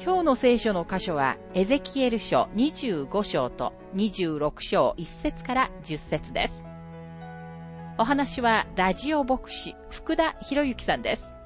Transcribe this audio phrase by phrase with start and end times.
[0.00, 6.64] 今日の聖書の箇所は、エゼキエル書25章と26章1節から10節です。
[7.98, 11.37] お話は、ラジオ牧師、福田博之さんです。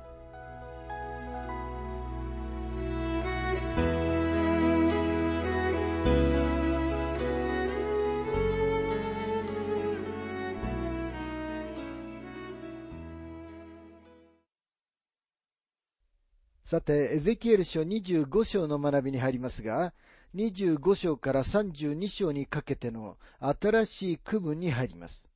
[16.72, 19.92] さて、エゼキエル書25章の学びに入りますが、
[20.34, 25.28] 25章から32章にかけての新しい区分に入ります。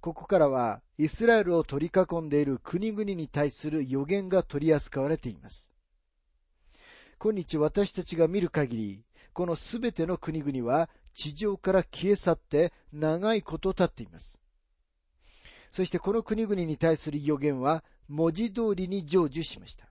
[0.00, 5.72] ここからは、イスラエルを取り囲んでいる国々に対する予言が取り扱われています。
[7.20, 14.40] 今日私たちが見る限り、このすべての国々は地上から消え去って長いこと経っています。
[15.70, 19.89] そしてこの国々に対する予言は文字通りに成就しました。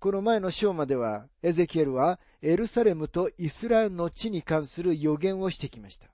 [0.00, 6.06] この前の章までは、エゼキエルはエルサレムとイスラエルの地に関する予言をしてきました。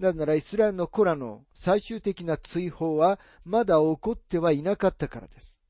[0.00, 5.62] なぜならイスラエルの子らの最終的な追放はまだ起こってはいなかったからです。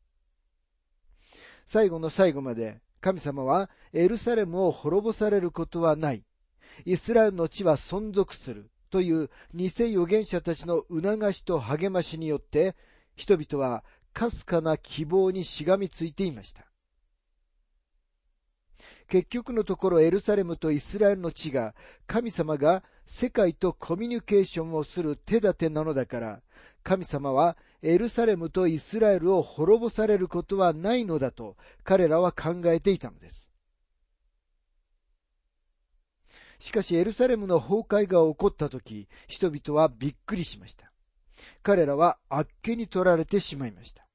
[1.66, 6.24] 最後の最後まで神様はエルサレムを滅ぼされることはない。
[6.86, 12.74] イスラエルの地は存続するという偽預言者たちの促しと励ましによって
[13.16, 13.84] 人々は
[14.18, 16.66] かすかな希望にしがみついていました。
[19.06, 21.76] 結局のところエルサレムとイスラエルの地が
[22.08, 26.40] 神様が世界とコミュニケーションをする手立てなのだから
[26.82, 33.52] 神様はエルサレムとイスラエルを滅ぼされることはないのだと彼らは考えていたのです。
[36.58, 40.90] しかしエルサレムの崩壊が起こった時、人々はびっくりしました。
[41.62, 44.07] 彼らはあっけに取られてしまいました。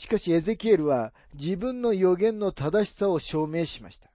[0.00, 4.10] しかしエゼキエルは自分の予言の正しさを証明しました。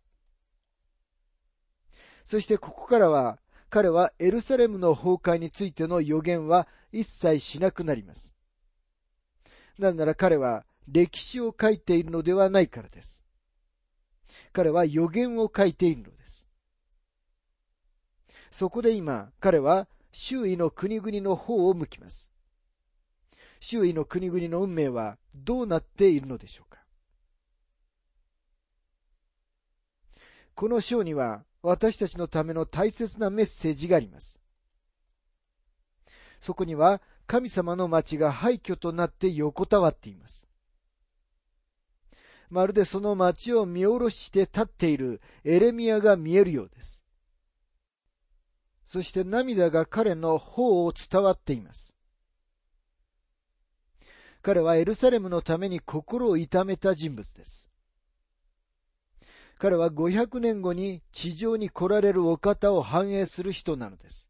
[2.26, 3.38] そしてここからは
[3.70, 8.34] 彼はエルサレムの崩壊についての予言は一切しなくなります。
[9.78, 13.24] なぜなら彼は歴史を書いているのではないからです。
[14.54, 16.48] 彼は予言を書いているのです。
[18.50, 22.32] そこで今、彼は周囲の国々の方を向きます。
[23.60, 26.80] 周囲の国々の運命はどうなっているのでしょうか？
[30.54, 34.40] この章には私たちのための大切なメッセージがあります。
[36.40, 40.48] そこには神様の町が廃墟となって横たわっています。
[42.52, 47.02] まるでその町を見下ろして立っているエレミアが見えるようです。
[48.86, 51.95] そして涙が彼の方を伝わっています。
[54.46, 57.68] 彼はエルサレムのために心を痛めた人物です。
[59.58, 64.28] 彼は500年後に地上に来られるお方を反映する人なのです。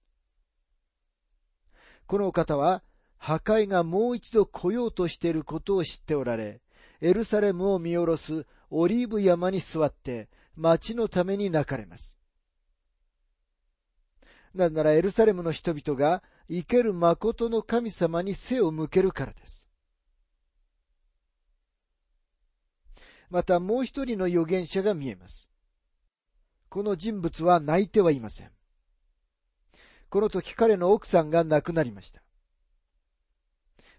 [2.07, 2.81] このお方は
[3.17, 6.61] 破壊がもう一度来ようとしていることを知っておられ、
[7.01, 12.21] エルサレムを見下ろすオリーブ山に座って町のために泣かれます。
[14.53, 19.64] なぜならエルサレムの人々が生ける誠の神様に背を向けるからです。
[23.30, 25.50] またもう一人の預言者が見えます。
[26.69, 28.51] この人物は泣いてはいません。
[30.10, 32.22] この時彼の奥さんが亡くなりました。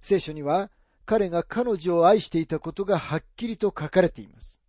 [0.01, 0.71] 聖書には
[1.05, 4.63] 彼が彼女を愛していたことがはっきりと書かれています。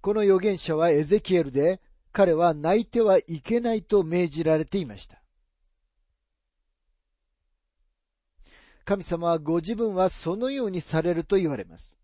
[0.00, 1.80] この預言者はエゼキエルで
[2.12, 5.23] 彼は泣いてはいけないと命じられていました。
[8.84, 11.96] 神様はご自分はそのようにされると言われます。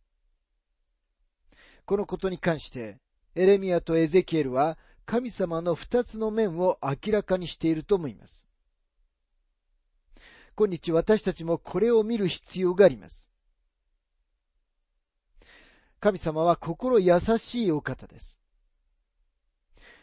[1.85, 2.99] このことに関して、
[3.35, 8.47] エレミアとエゼキエルは神様の二つの面を明らかにしていると思います。
[10.56, 13.31] 今日私たちもこれを見る必要があります。
[16.00, 18.38] 神様は心優しいお方です。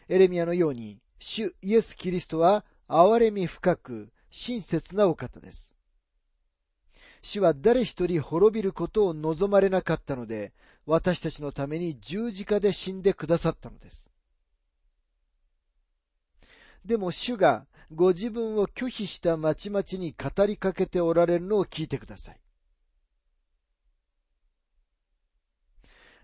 [0.08, 5.72] エレミアのように、主イエス・キリストは憐れみ深く親切なお方です。
[7.22, 10.52] 主は誰一人滅びることを望まれなかったので、
[10.86, 14.08] 私たちのために十字架で死んでくださったのです。
[16.84, 22.40] でも主がご自分を拒否した町々に語りかけておられるのを聞いてください。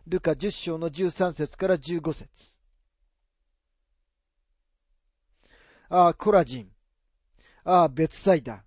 [0.06, 2.58] ルカ10章の13節から15節
[5.88, 6.70] ああ、コラジン。
[7.64, 8.64] ああ、別祭だ。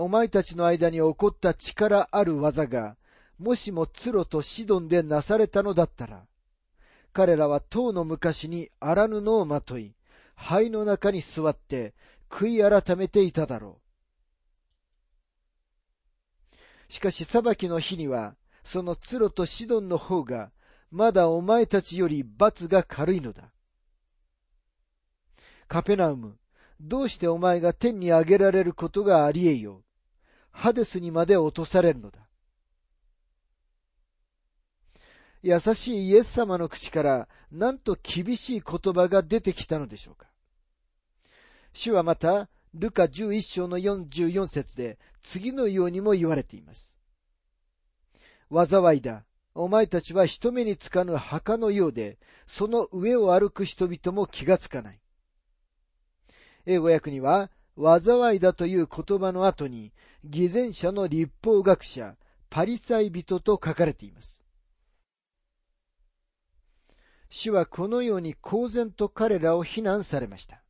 [0.00, 2.96] お前たちの間に起こった力ある技が、
[3.38, 6.24] もしもツロとシドンでなされたのだったら、
[7.12, 9.94] 彼らは唐の昔に荒布をまとい、
[10.34, 11.92] 灰の中に座って
[12.30, 13.78] 悔い改めていただろ
[16.88, 16.90] う。
[16.90, 20.50] しかし裁きの日には、そのツロとシドンの方が、
[20.90, 23.52] まだお前たちより罰が軽いのだ。
[25.68, 26.38] カペナウム、
[26.80, 29.89] どうしてお前が天に上げられることがありえよう？
[30.60, 32.18] ハデスにまで落とされるのだ。
[35.42, 40.26] 優しいイエス様の口からなんと厳しい言葉が出てきたのでしょうか。
[41.72, 46.98] 主はまた、ルカ11章の44節で次のようにも言われています。
[48.52, 49.24] 災いだ。
[49.54, 55.00] お前たちは人目につかぬ墓のようで、その上を歩く人々も気がつかない。
[56.66, 59.92] 英語訳には、災いだという言葉の後に、
[60.24, 62.16] 偽善者の立法学者、
[62.48, 64.44] パリサイ人と書かれています。
[67.30, 70.62] 主はこのように公然と彼らを非難されました。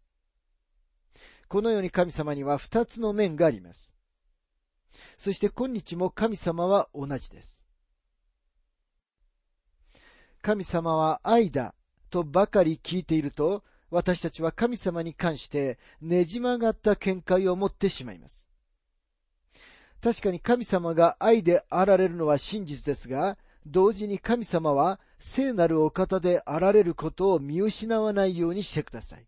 [1.48, 3.96] このように神様には二つの面があります。
[5.18, 7.60] そして今日も神様は同じです。
[10.42, 11.74] 神様は愛だ
[12.10, 18.48] とばかり聞いていると、私たちは神様に関してねじ曲がった見解を持ってしまいます。
[20.02, 29.26] 確かに神様が愛であられるのは真実ですが、同時に神様は聖なるお方であられることを見失わないようにしてください。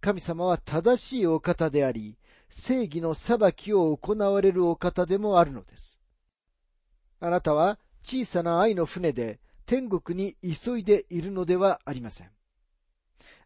[0.00, 2.18] 神様は正しいお方であり、
[2.50, 5.98] 正義の裁きを行われるお方でもあるのです。
[7.20, 12.35] あなたは小さな愛の船で天国に急いでいるのではありません。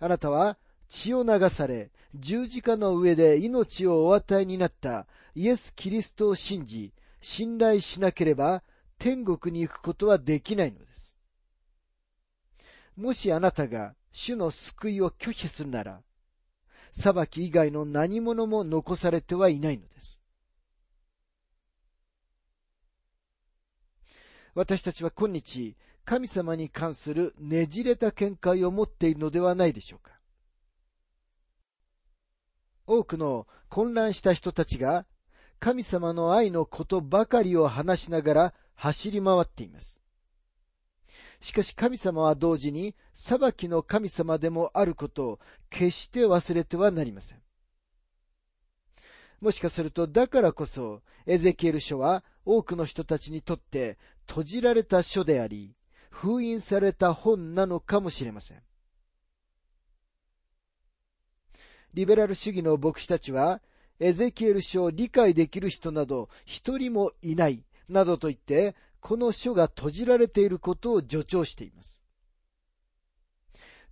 [0.01, 0.57] あなたは
[0.89, 8.63] 血を流され、十字架の上で命をお与えになったイエス・キリストを信じ、信頼しなければ
[8.99, 11.17] 天国に行くことはできないのです。
[12.97, 16.01] もしあなたが主の救いを拒否するなら、
[16.93, 20.19] 裁き以外の何者も残されてはいないのです。
[24.55, 25.77] 私たちは今日、
[26.11, 30.19] 神様に関するねじれた見解を持っているのではないでしょうか。
[32.85, 35.07] 多くの混乱した人たちが
[35.61, 40.01] 神様の愛のことばかりを話しながら走り回っています。
[41.41, 47.39] しかし神様は同時に裁きの神様でもあることを決して忘れてはなりません。
[49.41, 53.97] もしかするとだからこそエゼキエル書は多くの人たちにとって
[54.27, 55.77] 閉じられた書であり、
[56.11, 58.63] 封印された本なのかもしれません。
[61.95, 63.61] リベラル主義の牧師たちは、
[63.99, 72.01] エゼキエル書を理解できる人など一人もいないなどと言って、この書が閉じられていることを助長しています。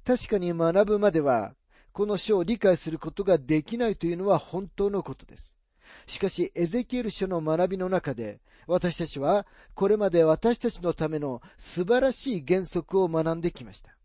[0.05, 1.55] 確かに学ぶまでは、
[1.93, 5.58] この書を理解することができないというのは本当のことです。
[6.07, 13.97] しかし、エゼキエル書の学びの中で、私たちはこれまで私たちのための素晴らしい原則を学んできました。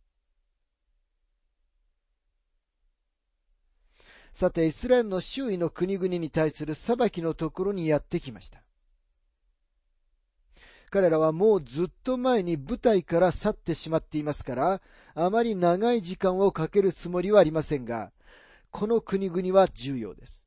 [4.32, 8.64] さて、イスラエルの周囲の国々に対する裁きのところにやってきました。
[10.90, 14.82] 彼らはもうずっと前に舞台から去ってしまっていますから、
[15.16, 18.12] あまり長い時間をかけるつもりはありませんが、
[18.72, 20.46] この国々は重要です。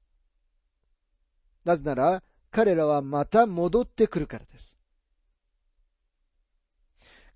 [1.66, 4.78] なぜなら、彼らはまた戻ってくるからです。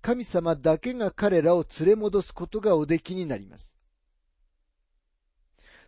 [0.01, 3.77] 神様だけが彼らを連れ戻すことがおできになります。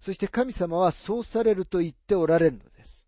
[0.01, 3.05] そして神様はそうされると言っておられるのです。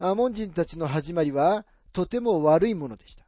[0.00, 3.24] アモン人たちの始まりはとても悪いものでした。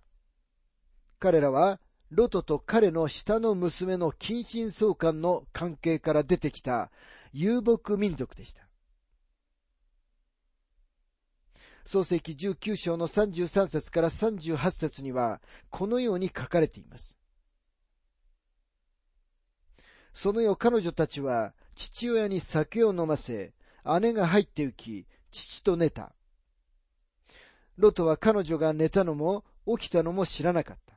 [1.20, 1.78] 彼らは
[2.10, 6.90] ロトと彼の下の娘の近親相関の関係から出てきた
[7.32, 8.68] 遊牧民族でした。
[11.84, 17.18] 創世記19章の33節から38節にはこのように書かれています。
[20.12, 23.54] その夜彼女たちは父親に酒を飲ませ、
[24.00, 26.12] 姉が入って行き、父と寝た。
[27.76, 29.44] ロトは彼女が寝たのも
[29.78, 30.94] 起きたのも知らなかった。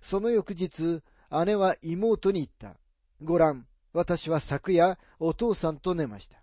[0.00, 1.02] その翌日、
[1.44, 2.78] 姉は妹に言った。
[3.20, 3.66] ご覧、
[3.98, 6.40] 私は昨夜お父さんと寝ました。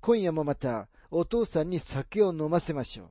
[0.00, 3.10] 今夜もまたお父さんに酒を飲ませましょう。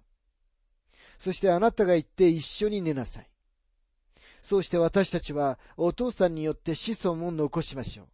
[1.18, 3.30] そしてあなたが行って一緒に寝なさい。
[4.44, 8.08] そうして私たちはお父さんによって子孫を残しましょう。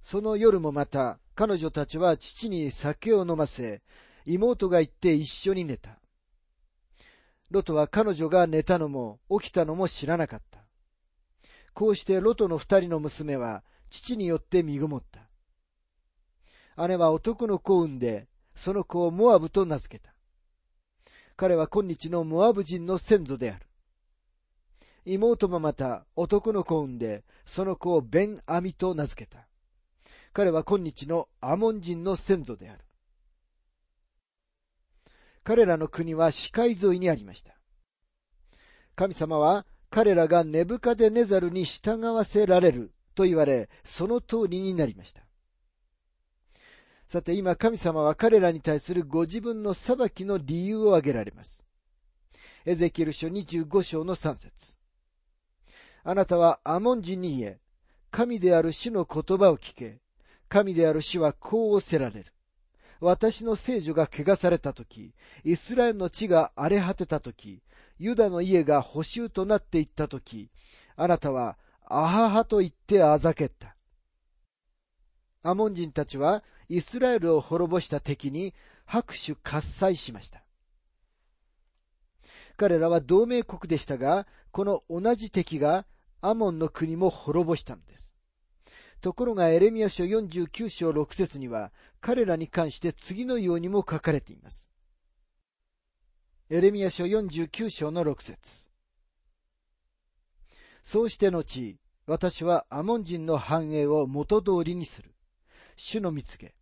[0.00, 3.82] その夜もまた彼女たちは父に酒を飲ませ、
[4.24, 5.98] 妹が行って一緒に寝た。
[7.50, 10.60] ロトは彼女が寝たのも起きたのも知らなかった。
[11.74, 15.28] こうしてロトの二人の娘は父によって身ごもった。
[16.88, 20.14] 姉は男の子を産んで、その子をモアブと名付けた。
[21.36, 23.66] 彼は今日のモアブ人の先祖である。
[25.04, 29.46] 妹もまた男の子を産んで、その子をベン・アミと名付けた。
[30.32, 32.84] 彼は今日のアモン人の先祖である。
[35.42, 37.54] 彼らの国は視界沿いにありました。
[38.94, 45.20] 神様は彼らがネブカデネザルに従わせられると言われ、その通りになりました。
[47.06, 51.62] さて今神様は彼らに対するご自分の裁きの理由を挙げられます。
[52.64, 54.50] エゼキエル書25章の3節
[56.02, 57.58] あなたはアモン人に言え、
[58.10, 59.98] 神である主の言葉を聞け、
[60.48, 62.32] 神である主はこうおせられる。
[63.00, 65.12] 私の聖女が汚されたとき、
[65.44, 67.60] イスラエルの地が荒れ果てたとき、
[67.98, 70.48] ユダの家が補修となっていったとき、
[70.96, 71.58] あなたは、
[71.92, 73.76] アハハと言ってあざけった。
[75.42, 78.54] アモン人たちは、イスラエルを滅ぼした敵に
[78.84, 80.44] 拍手喝采しました。
[82.56, 85.84] 彼らは同盟国でしたが、この同じ敵が
[86.20, 88.14] アモンの国も滅ぼしたのです。
[89.00, 94.70] ところがエレミア書49章6節には彼らに関して次のようにも書かれています。
[96.50, 98.69] エレミア書49章の6節
[100.82, 105.14] そうして後、私はアモン人の繁栄を元通りにする。
[105.76, 106.54] 主の見つけ。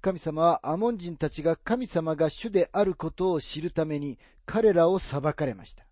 [0.00, 5.86] 神様はアモン人たちが神様が主であることを知るために彼らを裁かれました。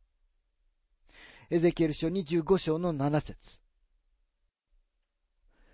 [1.51, 3.59] エゼキエル書25章の7節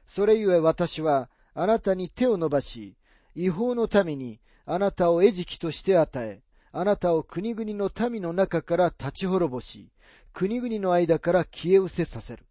[0.06, 2.96] それゆえ私はあなたに手を伸ばし、
[3.34, 9.90] 違法のためにあなたを餌食として与え、あなたを国々の民の中から立ち滅ぼし、
[10.32, 12.44] 国々の間から消え失せさせる。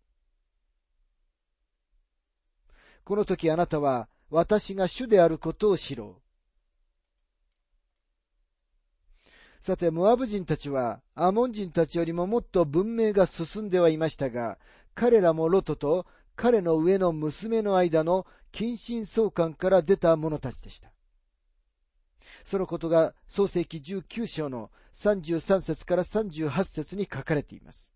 [3.03, 6.21] この時あなたは私が主であることを知ろう。
[9.62, 14.57] さて、モアブ人たちは、アモン人たちよりももっと文明が進んではいましたが、
[14.93, 16.05] 彼らもロトと
[16.36, 20.91] 彼の上の娘の間の近親相関から出た者たちでした。
[22.43, 27.93] そのことが創世記19章の33節から38節に書かれています。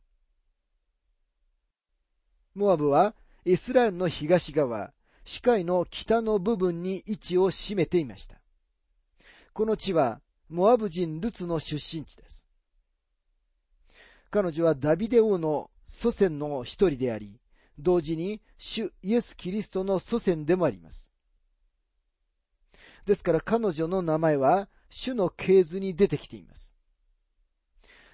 [2.53, 8.41] モアブはイスラエルの東側、視界の北の部分に位置を占めていました。
[9.53, 12.45] この地はモアブ人ルツの出身地です。
[14.29, 17.39] 彼女はダビデ王の祖先の一人であり、
[17.77, 21.10] 同時に主イエス・キリストの祖先でもあります。
[23.05, 26.75] ですから彼女の名前は主の系図に出てきています。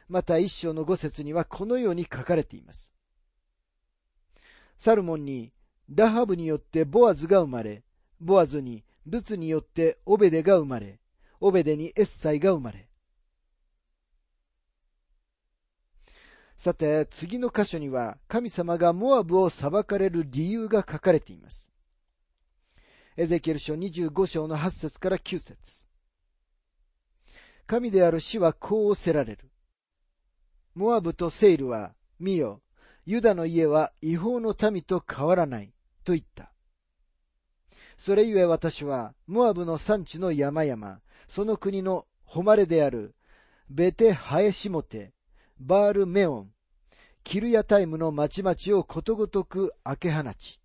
[0.07, 2.93] また一章の五節にはこのように書かれています。
[4.77, 5.51] サルモンに
[5.89, 7.83] ラハブによってボアズが生まれ、
[8.21, 10.99] ボアズにルツによってオベデが生まれ、
[11.39, 12.87] オベデにエッサイが生まれ、
[16.57, 21.71] さて、次の箇所には神様がモアブを裁かれる理由が書かれています。
[23.19, 25.87] エゼキエル書25章の8節から9節
[27.65, 29.49] 神である死はこうおせられる。
[30.75, 32.61] モアブとセイルは、見よ、
[33.07, 36.53] ユダの家は違法の民と変わらない、と言った。
[37.97, 43.15] それゆえ私は、モアブの産地の山々、その国の誉れである、
[43.67, 45.11] ベテハエシモテ、
[45.59, 46.51] バールメオン、
[47.23, 50.61] キルヤタイムの町々をことごとく開け放ち、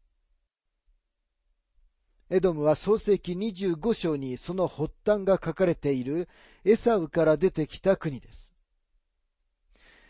[2.33, 6.31] エドムは創世記25章にその発端が書かれている
[6.65, 8.55] エサウから出てきた国です。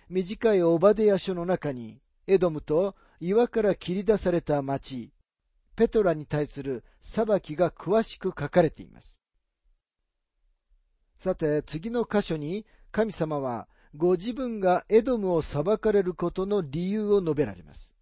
[0.08, 5.10] 短いオバデヤ書の中に、エドムと岩から切り出された町、
[5.74, 9.20] ペトラに対する裁きが詳しく書かれています。
[11.18, 17.96] さて、次の箇所に神様はご自分がエドムを裁かれることの理由を述べられます。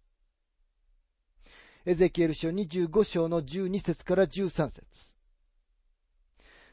[1.83, 4.83] エゼキエル書25章の12節から13節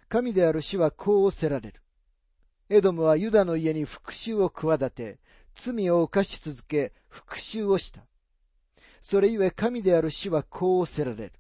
[0.07, 1.81] 神である主はこうおせられる。
[2.69, 5.19] エドムはユダの家に復讐を企て、
[5.55, 8.03] 罪を犯し続け、復讐をした。
[9.01, 11.33] それゆえ神である主はこうおせられる。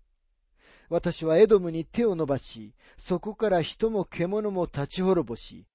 [0.88, 5.66] 私はエドムに手を伸ばし、そこから人も獣も立ち滅ぼし、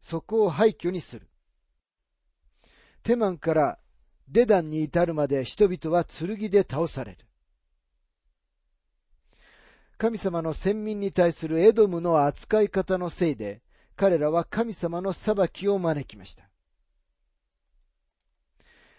[0.00, 1.26] そこを廃墟にする。
[3.02, 3.78] テマンから
[4.28, 7.27] デダンに至るまで人々は剣で倒される。
[9.98, 13.62] 神様の先民に対するエドムの扱い方のせいで、
[13.96, 16.48] 彼らは神様の裁きを招きました。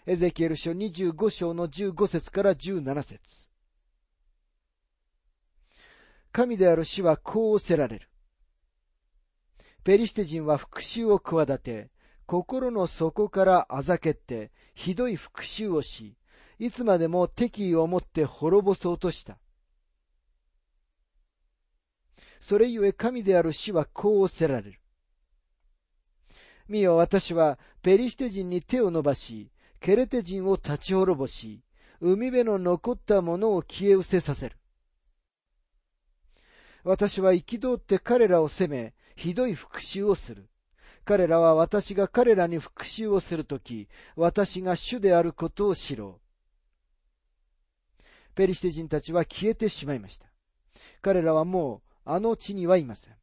[0.04, 3.48] エゼキエル書25章の15節から17節
[6.32, 8.08] 神である死はこうおせられる。
[9.82, 11.90] ペリシテ人は復讐を企て、
[12.26, 16.18] 心の底からあざけって、ひどい復讐をし、
[16.58, 19.38] いつまでも敵意を持って滅ぼそうとした。
[22.40, 24.80] それゆえ神である死はこうおせられる。
[26.68, 31.62] 見よ、私はペリシテ人に手を伸ばし、ケレテ人を立ち滅ぼし、
[32.00, 34.56] 海辺の残ったものを消え失せさせる。
[36.82, 40.48] 私は憤って彼らを責め、ひどい復讐をする。
[41.04, 46.20] 彼らは私が彼らに復讐をするとき、私が主であることを知ろ
[48.00, 48.04] う。
[48.34, 50.26] ペリシテ人たちは消えてしまいました。
[51.02, 53.14] 彼らはもうあの地にはいません。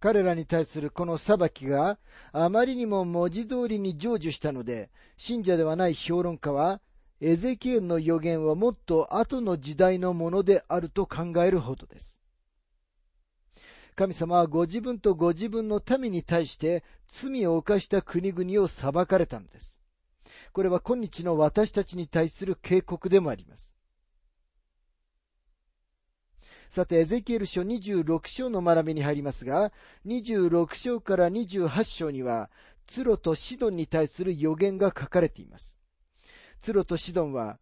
[0.00, 1.98] 彼らに対するこの裁きが
[2.32, 6.80] あまりにも文字通りに成就したので、信者ではない評論家は、
[7.20, 12.18] エゼキエルの予言はもっと後の時代のものであると考えるほどです。
[13.94, 19.78] 神様はご自分とご自分の民に対して罪を犯した国々を裁かれたのです。
[20.52, 23.76] これは今日の私たちに対する警告でもあります。
[26.72, 29.74] さて、エゼキエル書26章の学びに入りますが、
[30.06, 32.48] 26章から28章には、
[32.86, 35.78] ツロとシドンに対する予言が書かれています。
[36.62, 37.58] ツロとシドンは、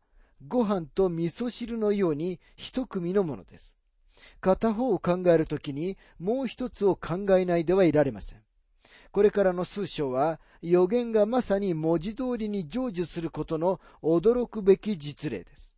[0.46, 3.74] ご飯と味噌汁のように一組のものです。
[4.40, 8.38] 片方を考えるときにもう一つを考えないではいられません。
[9.10, 15.74] これからの数章は予言がまさに文字通りに成就することの驚くべき実例です。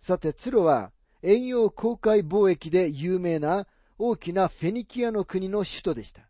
[0.00, 0.90] さて、ツロは
[1.22, 3.66] 遠洋航海貿易で有名な
[3.98, 6.22] 大きなフェニキアの国の首都でした。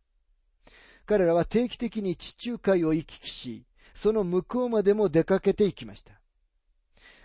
[1.05, 6.13] 彼らは定期的に地中海を行き来し、その向こうまでも出かけていきました。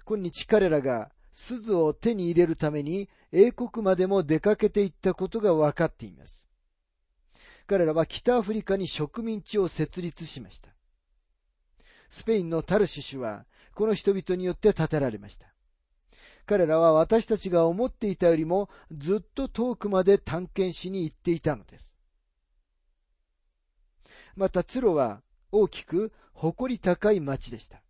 [0.05, 6.47] 今日彼らが鈴を手に入れるために英国までも出かけていったことが分かっています。
[7.65, 10.69] 彼らは北アフリカに植民地を設立しました。
[12.09, 15.52] スペインのタルシュはこの人々によって建てられました。
[16.45, 21.97] 彼らは私たちが思っていたよりもずっと遠くまで探検しに行っていたのです。
[24.35, 27.81] また、ツロは大きく誇り高い町でした。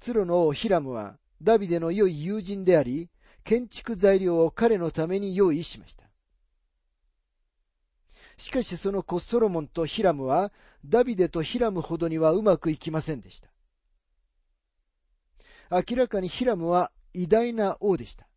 [0.00, 3.10] ツロの王ヒラムはダビデの良い友人であり、
[3.44, 6.04] 建築材料を彼のために用意しました。
[8.36, 10.52] しかしその子ソロモンとヒラムは、
[10.84, 13.53] ダビデとヒラムほどにはうまくいきませんでした。
[15.70, 18.28] 明らかにヒラムは偉大な王でした。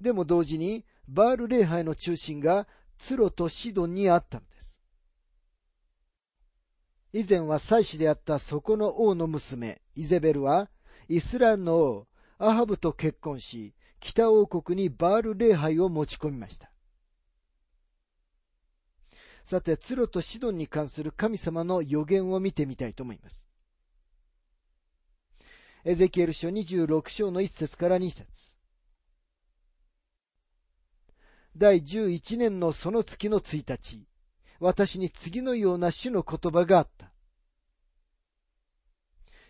[0.00, 2.66] でも同時に、バール礼拝の中心が
[2.98, 4.78] ツロとシドンにあったのです。
[7.12, 10.70] 以前は祭司であったそこの王の娘、イゼベルは、
[11.08, 16.70] イスラエルの王、アハブと結婚し、北王国にバール礼拝を持ち込みました。
[19.42, 23.49] さて、ツロとシドンに関する神様の予言を見てみたいと思います。
[25.82, 28.26] エゼキエル書26章の1節から2節
[31.56, 34.06] 第11年のその月の1日、
[34.60, 37.10] 私に次のような主の言葉があった。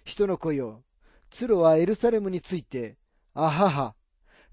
[0.05, 0.85] 人の子よ、
[1.31, 2.97] ツロはエルサレムについて、
[3.35, 3.97] あはは、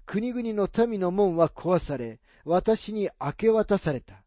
[0.04, 4.24] 国々の民の門は壊され、私に明け渡された。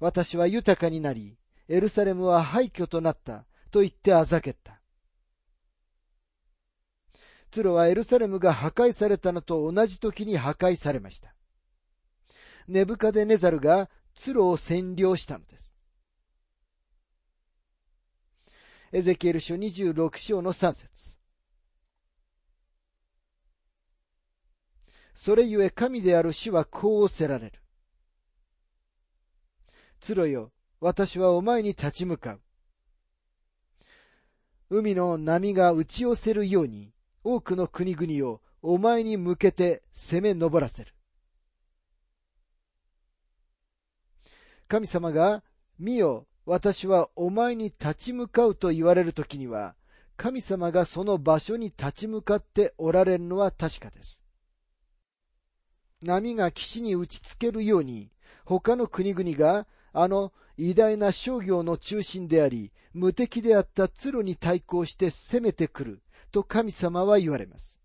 [0.00, 4.73] 私は豊かになり、エルサレムは廃墟となった、と言ってあざけった。
[7.54, 11.36] ツロはエルサレムが破壊されたのと同じ時に破壊されました。
[12.66, 15.72] ネブカデネザルがツロを占領したのです。
[18.90, 21.16] エゼキエル書26章の3節
[25.14, 27.62] それゆえ神である主はこうおせられる。
[30.00, 32.40] ツロよ、私はお前に立ち向かう。
[34.70, 36.93] 海の波が打ち寄せるように、
[37.24, 40.94] 多くの国々をお前に向けて攻め上らせる。
[44.68, 45.42] 神様が、
[45.78, 49.74] 見よ、私はお前に立ち向かうと言われるときには、
[50.16, 54.20] 神様がその場所に立ち向かっておられるのは確かです。
[56.02, 58.10] 波が岸に打ちつけるように、
[58.44, 66.02] 他の国々があの偉大な商業の中心であり、無敵であったツロに対抗して攻めてくる
[66.34, 67.80] と神様は言われます。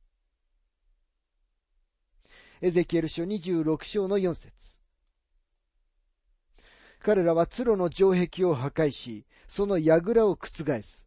[2.62, 4.80] エゼキエル書26章の4節
[7.00, 11.06] 彼らはツロの城壁を破壊し、その櫓を覆す。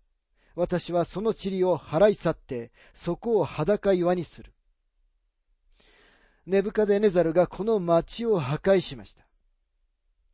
[0.55, 4.55] 私はその塵を払い去って、そこを裸岩にする。
[6.47, 9.27] ネブカデネザルがこの町を破壊しました。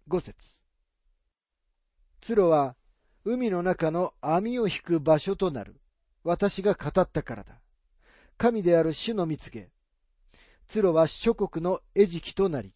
[0.07, 0.61] 五節。
[2.21, 2.77] ツロは
[3.25, 5.81] 海の中の網を引く場所となる。
[6.28, 7.58] 私が語ったからだ。
[8.36, 9.70] 神である主の蜜げ。
[10.66, 12.74] ツロは諸国の餌食となり。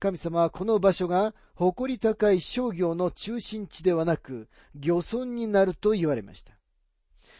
[0.00, 6.58] 神様はこの場所が誇り高い商業の中心地ではなく、漁村になると言われました。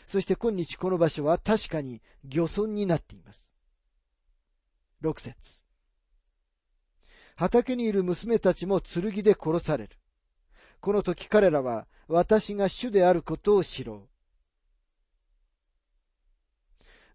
[0.07, 3.53] そして今日この場所は確かに漁村になっています。
[5.01, 5.65] 六節
[7.35, 9.97] 畑にいる娘たちも剣で殺される。
[10.81, 14.09] この時彼らは私が主であることを知ろ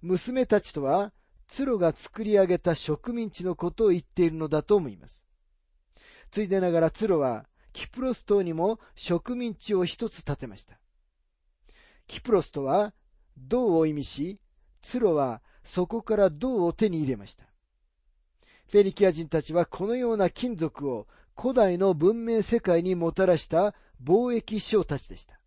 [0.02, 0.08] う。
[0.08, 1.14] 娘たちとは、
[1.48, 5.26] ツロが作り上げた植民地のことを言っているのだと思います。
[6.30, 10.78] ついでながらツロは、キプロス島にも植民地を一つ建てました。
[12.08, 12.94] キプロスとは
[13.38, 14.40] 銅を意味し、
[14.82, 17.46] ツロはそこから銅を手に入れました。
[18.70, 25.40] フェニキア人たちはこのような金属を古代の文明世界にもたらした貿易商たちでした。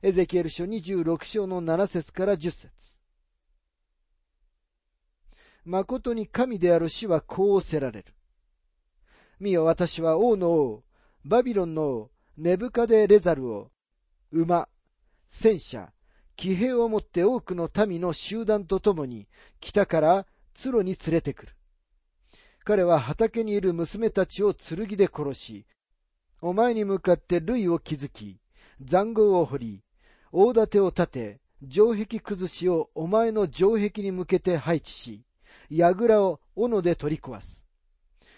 [0.00, 2.68] エゼキエル書26章の7節から10節
[5.64, 8.14] 誠に神である死はこうせられる。
[9.40, 10.84] 見よ私は王の王、
[11.24, 13.70] バビロンの王、ネブカデレザルを
[14.30, 14.68] 馬、
[15.28, 15.92] 戦車、
[16.36, 19.28] 騎兵をもって多くの民の集団と共に
[19.60, 21.57] 北からツロに連れてくる。
[22.64, 25.66] 彼は畑にいる娘たちを剣で殺し、
[26.40, 28.40] お前に向かって類を築き、
[28.80, 29.82] 残壕を掘り、
[30.32, 35.24] 大盾を立て、城壁崩しをお前の城壁に向けて配置し、
[35.70, 37.64] 櫓を斧で取り壊す。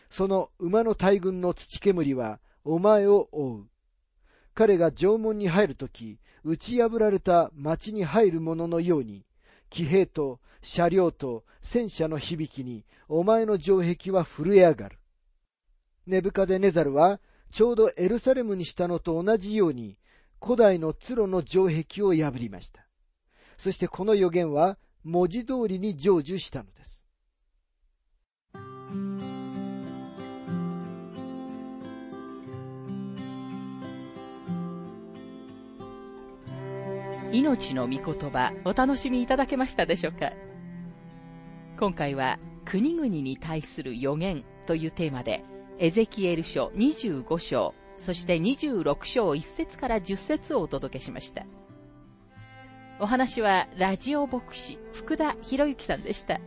[0.09, 3.67] その馬の大群の土煙はお前を覆う。
[4.55, 9.25] 彼が城門に入るとき、打ち破られた町に入る者のように、
[9.71, 14.99] 騎兵と車両と戦車の響きに、お前の城壁は震え上がる。
[16.07, 19.97] ネブカデネザルは、ちょうどエルサレムにしたのと同じように、
[20.43, 22.87] 古代のツロの城壁を破りました。
[23.59, 27.05] そしてこの予言は、文字通りに成就したのです。
[37.33, 40.33] 命の御言葉お楽しみいただけましたでしょうか？
[41.79, 45.45] 今回は国々に対する予言というテーマで
[45.79, 51.45] エゼキエル書25章そして26章1節から10節をお届けしました。
[52.99, 56.40] お話はラジオ牧師福田博之さんでした。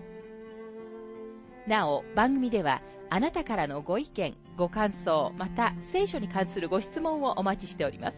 [1.65, 8.17] なお番組ではあなたからのご意見ご感想また聖書に関するご質問をお待ちしております。